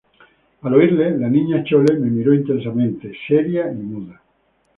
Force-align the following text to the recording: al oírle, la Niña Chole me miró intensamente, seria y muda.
al 0.63 0.73
oírle, 0.73 1.15
la 1.19 1.29
Niña 1.29 1.63
Chole 1.63 1.99
me 1.99 2.09
miró 2.09 2.33
intensamente, 2.33 3.15
seria 3.27 3.71
y 3.71 3.75
muda. 3.75 4.19